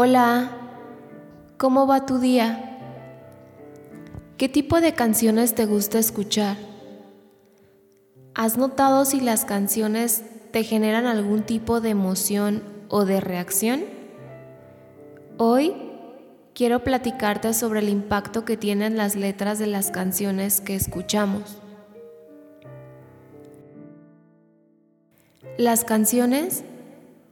Hola, 0.00 0.52
¿cómo 1.56 1.88
va 1.88 2.06
tu 2.06 2.20
día? 2.20 2.78
¿Qué 4.36 4.48
tipo 4.48 4.80
de 4.80 4.94
canciones 4.94 5.56
te 5.56 5.66
gusta 5.66 5.98
escuchar? 5.98 6.56
¿Has 8.32 8.56
notado 8.56 9.04
si 9.04 9.20
las 9.20 9.44
canciones 9.44 10.22
te 10.52 10.62
generan 10.62 11.06
algún 11.06 11.42
tipo 11.42 11.80
de 11.80 11.88
emoción 11.88 12.62
o 12.88 13.06
de 13.06 13.20
reacción? 13.20 13.82
Hoy 15.36 15.74
quiero 16.54 16.84
platicarte 16.84 17.52
sobre 17.52 17.80
el 17.80 17.88
impacto 17.88 18.44
que 18.44 18.56
tienen 18.56 18.96
las 18.96 19.16
letras 19.16 19.58
de 19.58 19.66
las 19.66 19.90
canciones 19.90 20.60
que 20.60 20.76
escuchamos. 20.76 21.58
Las 25.56 25.84
canciones 25.84 26.62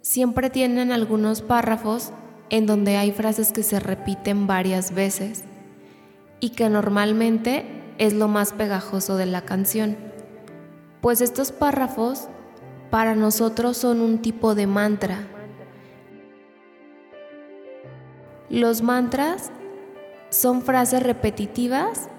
siempre 0.00 0.48
tienen 0.48 0.92
algunos 0.92 1.42
párrafos 1.42 2.12
en 2.52 2.66
donde 2.66 2.98
hay 2.98 3.12
frases 3.12 3.50
que 3.50 3.62
se 3.62 3.80
repiten 3.80 4.46
varias 4.46 4.94
veces 4.94 5.42
y 6.38 6.50
que 6.50 6.68
normalmente 6.68 7.64
es 7.96 8.12
lo 8.12 8.28
más 8.28 8.52
pegajoso 8.52 9.16
de 9.16 9.24
la 9.24 9.40
canción, 9.40 9.96
pues 11.00 11.22
estos 11.22 11.50
párrafos 11.50 12.28
para 12.90 13.14
nosotros 13.14 13.78
son 13.78 14.02
un 14.02 14.20
tipo 14.20 14.54
de 14.54 14.66
mantra. 14.66 15.26
Los 18.50 18.82
mantras 18.82 19.50
son 20.28 20.60
frases 20.60 21.02
repetitivas 21.02 22.10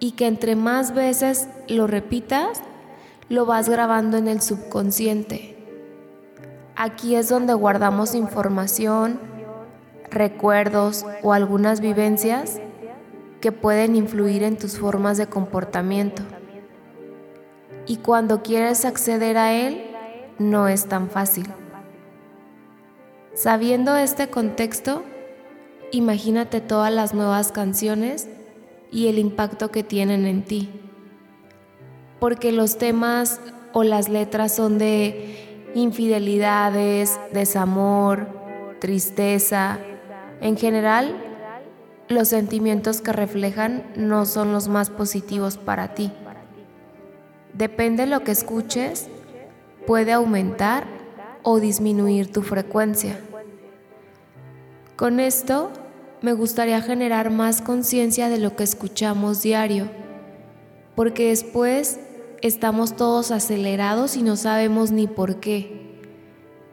y 0.00 0.12
que 0.12 0.26
entre 0.26 0.56
más 0.56 0.92
veces 0.92 1.48
lo 1.68 1.86
repitas, 1.86 2.62
lo 3.28 3.46
vas 3.46 3.68
grabando 3.68 4.16
en 4.16 4.26
el 4.26 4.42
subconsciente. 4.42 5.56
Aquí 6.74 7.14
es 7.14 7.28
donde 7.28 7.54
guardamos 7.54 8.16
información, 8.16 9.37
recuerdos 10.10 11.04
o 11.22 11.32
algunas 11.32 11.80
vivencias 11.80 12.60
que 13.40 13.52
pueden 13.52 13.96
influir 13.96 14.42
en 14.42 14.56
tus 14.56 14.78
formas 14.78 15.16
de 15.16 15.26
comportamiento. 15.26 16.22
Y 17.86 17.96
cuando 17.98 18.42
quieres 18.42 18.84
acceder 18.84 19.38
a 19.38 19.54
él, 19.54 19.90
no 20.38 20.68
es 20.68 20.86
tan 20.86 21.08
fácil. 21.08 21.46
Sabiendo 23.34 23.96
este 23.96 24.28
contexto, 24.28 25.04
imagínate 25.92 26.60
todas 26.60 26.92
las 26.92 27.14
nuevas 27.14 27.52
canciones 27.52 28.28
y 28.90 29.08
el 29.08 29.18
impacto 29.18 29.70
que 29.70 29.82
tienen 29.82 30.26
en 30.26 30.42
ti. 30.42 30.70
Porque 32.18 32.52
los 32.52 32.78
temas 32.78 33.40
o 33.72 33.84
las 33.84 34.08
letras 34.08 34.54
son 34.54 34.78
de 34.78 35.70
infidelidades, 35.74 37.18
desamor, 37.32 38.26
tristeza, 38.80 39.78
en 40.40 40.56
general, 40.56 41.14
los 42.08 42.28
sentimientos 42.28 43.00
que 43.00 43.12
reflejan 43.12 43.84
no 43.96 44.24
son 44.24 44.52
los 44.52 44.68
más 44.68 44.90
positivos 44.90 45.58
para 45.58 45.94
ti. 45.94 46.10
Depende 47.52 48.04
de 48.04 48.10
lo 48.10 48.24
que 48.24 48.32
escuches, 48.32 49.08
puede 49.86 50.12
aumentar 50.12 50.86
o 51.42 51.60
disminuir 51.60 52.32
tu 52.32 52.42
frecuencia. 52.42 53.18
Con 54.96 55.20
esto, 55.20 55.70
me 56.22 56.32
gustaría 56.32 56.80
generar 56.82 57.30
más 57.30 57.62
conciencia 57.62 58.28
de 58.28 58.38
lo 58.38 58.56
que 58.56 58.64
escuchamos 58.64 59.42
diario, 59.42 59.88
porque 60.94 61.28
después 61.28 62.00
estamos 62.42 62.96
todos 62.96 63.30
acelerados 63.30 64.16
y 64.16 64.22
no 64.22 64.36
sabemos 64.36 64.90
ni 64.90 65.06
por 65.06 65.36
qué. 65.40 66.00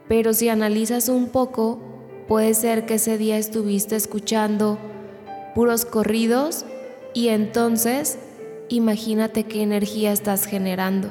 Pero 0.08 0.34
si 0.34 0.48
analizas 0.48 1.08
un 1.08 1.28
poco, 1.28 1.80
Puede 2.28 2.54
ser 2.54 2.86
que 2.86 2.94
ese 2.94 3.18
día 3.18 3.38
estuviste 3.38 3.94
escuchando 3.94 4.78
puros 5.54 5.84
corridos 5.84 6.64
y 7.14 7.28
entonces 7.28 8.18
imagínate 8.68 9.44
qué 9.44 9.62
energía 9.62 10.10
estás 10.10 10.44
generando. 10.44 11.08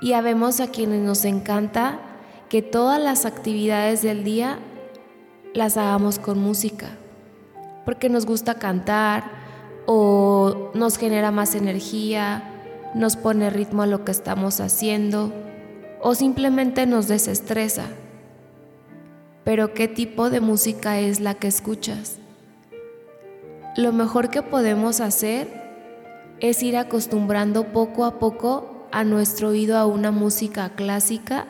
Y 0.00 0.14
habemos 0.14 0.58
a 0.58 0.66
quienes 0.66 1.02
nos 1.02 1.24
encanta 1.24 2.00
que 2.48 2.62
todas 2.62 3.00
las 3.00 3.26
actividades 3.26 4.02
del 4.02 4.24
día 4.24 4.58
las 5.54 5.76
hagamos 5.76 6.18
con 6.18 6.40
música, 6.40 6.88
porque 7.84 8.08
nos 8.08 8.26
gusta 8.26 8.54
cantar 8.54 9.30
o 9.86 10.72
nos 10.74 10.98
genera 10.98 11.30
más 11.30 11.54
energía, 11.54 12.42
nos 12.96 13.14
pone 13.14 13.50
ritmo 13.50 13.82
a 13.82 13.86
lo 13.86 14.04
que 14.04 14.10
estamos 14.10 14.60
haciendo 14.60 15.32
o 16.00 16.16
simplemente 16.16 16.86
nos 16.86 17.06
desestresa 17.06 17.86
pero 19.44 19.74
¿qué 19.74 19.88
tipo 19.88 20.30
de 20.30 20.40
música 20.40 20.98
es 20.98 21.20
la 21.20 21.34
que 21.34 21.48
escuchas? 21.48 22.18
Lo 23.76 23.92
mejor 23.92 24.30
que 24.30 24.42
podemos 24.42 25.00
hacer 25.00 25.48
es 26.40 26.62
ir 26.62 26.76
acostumbrando 26.76 27.72
poco 27.72 28.04
a 28.04 28.18
poco 28.18 28.86
a 28.92 29.04
nuestro 29.04 29.48
oído 29.48 29.78
a 29.78 29.86
una 29.86 30.10
música 30.10 30.70
clásica 30.74 31.46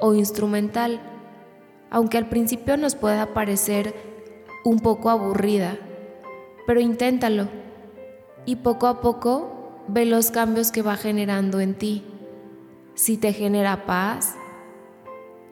o 0.00 0.14
instrumental, 0.14 1.00
aunque 1.90 2.18
al 2.18 2.28
principio 2.28 2.76
nos 2.76 2.94
pueda 2.94 3.34
parecer 3.34 3.94
un 4.64 4.80
poco 4.80 5.10
aburrida, 5.10 5.78
pero 6.66 6.80
inténtalo 6.80 7.48
y 8.46 8.56
poco 8.56 8.86
a 8.86 9.00
poco 9.00 9.84
ve 9.88 10.04
los 10.06 10.30
cambios 10.30 10.72
que 10.72 10.82
va 10.82 10.96
generando 10.96 11.60
en 11.60 11.74
ti. 11.74 12.04
Si 12.94 13.16
te 13.16 13.32
genera 13.32 13.86
paz, 13.86 14.34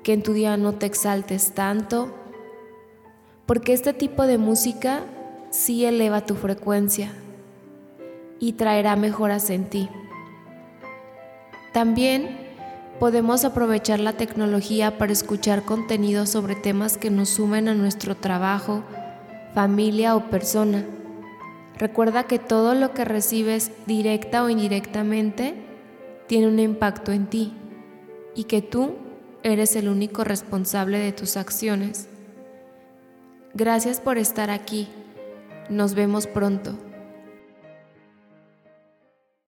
que 0.08 0.14
en 0.14 0.22
tu 0.22 0.32
día 0.32 0.56
no 0.56 0.72
te 0.72 0.86
exaltes 0.86 1.52
tanto, 1.52 2.14
porque 3.44 3.74
este 3.74 3.92
tipo 3.92 4.26
de 4.26 4.38
música 4.38 5.02
sí 5.50 5.84
eleva 5.84 6.22
tu 6.22 6.34
frecuencia 6.34 7.12
y 8.40 8.54
traerá 8.54 8.96
mejoras 8.96 9.50
en 9.50 9.68
ti. 9.68 9.90
También 11.74 12.38
podemos 12.98 13.44
aprovechar 13.44 14.00
la 14.00 14.14
tecnología 14.14 14.96
para 14.96 15.12
escuchar 15.12 15.64
contenido 15.64 16.24
sobre 16.24 16.54
temas 16.54 16.96
que 16.96 17.10
nos 17.10 17.28
sumen 17.28 17.68
a 17.68 17.74
nuestro 17.74 18.16
trabajo, 18.16 18.84
familia 19.52 20.16
o 20.16 20.30
persona. 20.30 20.86
Recuerda 21.76 22.22
que 22.22 22.38
todo 22.38 22.72
lo 22.72 22.94
que 22.94 23.04
recibes 23.04 23.72
directa 23.84 24.42
o 24.42 24.48
indirectamente 24.48 25.52
tiene 26.28 26.48
un 26.48 26.58
impacto 26.60 27.12
en 27.12 27.26
ti 27.26 27.52
y 28.34 28.44
que 28.44 28.62
tú 28.62 28.94
Eres 29.42 29.76
el 29.76 29.88
único 29.88 30.24
responsable 30.24 30.98
de 30.98 31.12
tus 31.12 31.36
acciones. 31.36 32.08
Gracias 33.54 34.00
por 34.00 34.18
estar 34.18 34.50
aquí. 34.50 34.88
Nos 35.70 35.94
vemos 35.94 36.26
pronto. 36.26 36.87